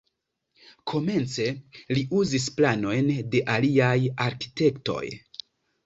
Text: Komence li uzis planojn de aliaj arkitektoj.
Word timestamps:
Komence 0.91 1.45
li 1.99 2.05
uzis 2.23 2.49
planojn 2.57 3.15
de 3.37 3.45
aliaj 3.59 3.95
arkitektoj. 4.31 5.03